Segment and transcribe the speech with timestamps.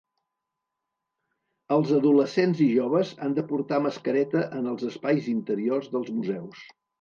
[1.75, 6.67] Els adolescents i joves han de portar mascareta en els espais interiors dels museus.